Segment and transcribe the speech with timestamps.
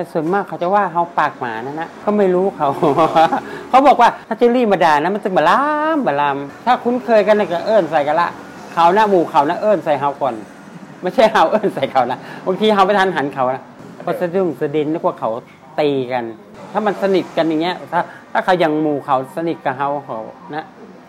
[0.00, 2.68] แต่ส่วนมากเขาจะว่าเฮาปากหมานะนะก็ไม่รู้เขา
[3.68, 5.62] เขาบอกว่าถ้าเจลลี่มาด่านะมันจะบลา
[5.96, 8.28] มบลาม ถ้าคุ้นเคยกันนะก็เอิ้นใส่กันละ
[8.72, 10.34] เขาหน้าหมู่เขานะเอิ้นใส่เฮาก่อน
[11.02, 13.62] ไม่ใช่เฮาเอิ้นใส่เขานะบางทีเฮาไปทันหันเขานะ
[14.06, 15.30] ก็สะดุ้งสะดินนึกว่าเขา
[15.80, 16.24] ตีกัน
[16.72, 18.00] ถ้ามันสนิทกันอย่างเงี้ย ถ้า
[18.32, 20.18] ถ้าเขายังหมู่เขาสนิทกับเฮาเขา
[20.54, 20.64] นะ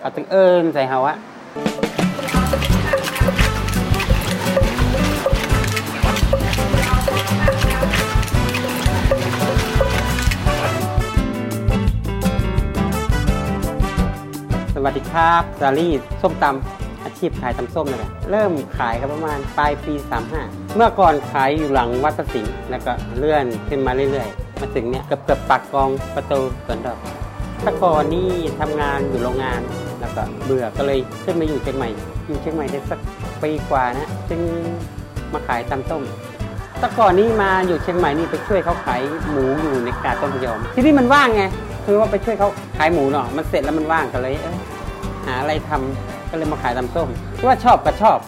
[0.00, 1.16] เขาต้องเอิ้นใส่เฮาอะ
[14.84, 19.94] วัสดีครับซารี่ส้มตำอาชีพขายตำส้มนี่แหละเริ่มขายกันประมาณปลายปี
[20.34, 26.98] 35 เมื่อก่อนขายอยู่หลังวัดประสิงห์แล้วก็เลื่อนขึ้นมาเรื่อยๆ มาถึงเนี่ยเกือบเกือบปากกองประตูสวนดอก
[27.64, 29.60] ถ้าก่อนนี่ทำงานอยู่โรงงาน
[30.00, 31.88] แล้วก็เบื่อก็เลยขึ้นมาอยู่เชียงใหม่
[32.26, 33.00] อยู่เชียงใหม่ได้สัก
[33.42, 34.40] ปีกว่านะจึง
[35.32, 36.02] มาขายตำส้ม
[36.80, 41.44] แต่ก่อนนี้มาอยู่เชียงใหม่นี่ไปช่วยเขาขายหมูอยู่ในกาดต้นพยอมที่นี่มันว่างไง
[41.84, 44.56] คือว่าไปช่วยเขาขายหมูเนาะมันเสร็จแล้วมันว่างก็เลยเอ้ย
[45.24, 47.08] หาอะไรทำก็เลยมาขายตำส้ม
[47.38, 48.18] ที่ว่าชอบก็ชอบ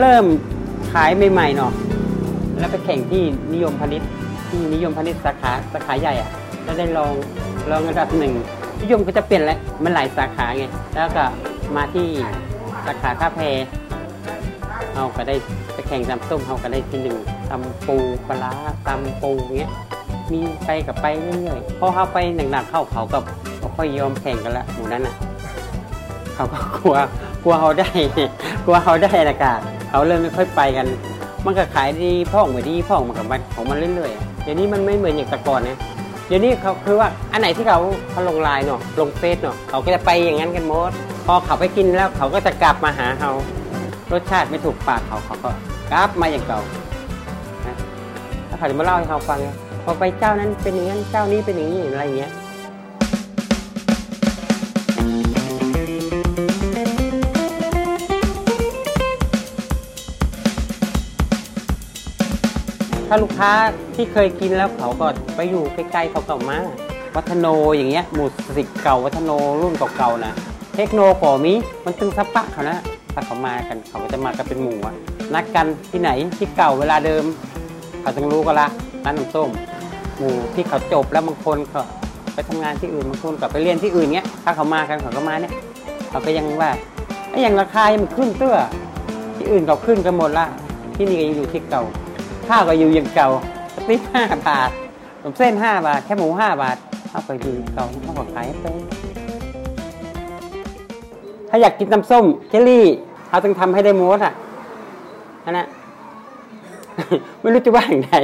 [0.00, 0.26] เริ่ม
[0.92, 1.72] ขายใหม่ๆเนาะ
[2.58, 3.22] แล้วไปแข่งที่
[3.54, 4.08] นิยมพาณิชย์
[4.48, 6.30] ที่นิยมพาณิชย์สาขาสาขาใหญ่อะ
[6.64, 7.12] แล้วได้ลอง
[7.70, 8.32] ลองอันดับหนึ่ง
[8.80, 11.24] นิยมก็จะเปลี่ยนแล้วมันหลายสาขาไง แล้วก็
[11.76, 12.06] มาที่
[12.86, 13.40] สาขาท่าแพ
[14.94, 15.36] เราก็ได้
[15.72, 17.16] ไปแข่งตำส้มเราก็ได้ที่หนึ่ง
[17.50, 17.96] ตำปู
[18.28, 18.52] ปลา
[18.86, 19.72] ตำปูเงี้ย
[20.32, 22.18] มีไปกับไปเรื่อยๆพอเขาไป
[22.50, 23.18] หนักๆเข้าเขาก็
[23.60, 25.14] บ่ค่อยยอมแข่งกันละหมู่นั้นอะ
[26.34, 26.96] เขาก็กลัว
[27.44, 27.88] กลัวเขาได้
[28.64, 29.54] กลัวเขาได้นะกา
[29.88, 30.86] เขาเลยไม่ค่อยไปกัน
[31.44, 35.76] มันก็ขายดีพ่องไม่ดีพ่องมันกับมันของมันเรื่อยๆเดี๋ยวนี้มันไม่เหมือนอย่างแต่ก่อนนะ
[36.34, 37.80] ดี๋ยวนี้เขาคือว่าอันไหนที่เขา
[38.10, 40.92] เขาลงไลน์เนาะลงเฟซเนาะเขาก็จะไปอย่างนั้นกันหมด
[41.26, 43.30] พอเขาไปกินแล้วเขาก็จะกลับมาหาเขา
[44.12, 45.50] รสชาติไม่ถูกปากเขาเขาก็
[45.92, 46.60] กลับมาอย่างเก่า
[47.66, 47.76] นะ
[48.48, 49.48] ถ้าเขาจะมาเล่าให้เขาฟังไง
[49.84, 52.32] พอไปเจ้านั้นเป็นอย่างนั้นเจ้านี้เป็นอย่างนี้อะไรอย่างเงี้ย
[63.14, 63.52] ถ้าลูกค้า
[63.94, 65.06] ที่เคยกินแล้วเขาก็
[65.36, 66.58] ไปอยู่ใกล้ๆเขาเก็มา
[67.16, 67.46] วัฒโน
[67.76, 68.24] อย่างเงี้ยหมู
[68.56, 69.30] สิกเก่าวัฒโน
[69.62, 70.32] รุ่นเก่าๆนะ
[70.76, 71.52] เทคโนก่อมี
[71.84, 72.78] มันตึงซับปะเขานะ
[73.14, 74.94] ถ้าเขามากันเขาก็จะมากันเป็นหมู่อะ
[75.34, 77.24] นัดกันที่ไหนที่เก่าเวลาเดิม
[78.00, 78.68] เขาต้องรู้กันละ
[79.04, 79.50] ร้านน้ำส้ม
[80.18, 81.80] หมู่ที่เขาจบแล้วบางคนก็
[82.34, 85.52] ไปทำงานที่อื่นบางคนก็ไปเรียนที่อื่นเงี้ยถ้าเขามากันเขาก็มาเนี่ย
[86.10, 86.70] เขาก็ยังว่า
[87.30, 88.56] ไอ้อย่างราคามันขึ้นเตื้อ
[89.36, 90.46] ที่อื่นเขาขึ้นกันหมดละ
[90.96, 91.84] ที่นี่ก็ยังอยู่ที่เก่า
[92.48, 93.28] ข้าวก็อยู่อย่างเก่า
[93.74, 94.70] สติ๊กห้าบาท
[95.20, 96.76] ขนมเส้นห้าบาท แค่หมูห้าบาท
[97.10, 98.66] ข้าวก็อยู่เก่าเก่าข้าวก็ขายไป
[101.48, 102.86] ถ้าอยากกินน้ำส้มเจลลี่
[103.28, 104.34] เขาต้องทำให้ได้โมดอะ
[105.44, 105.66] นั่นนะ
[107.40, 108.14] ไม่รู้จะว่าอย่างไร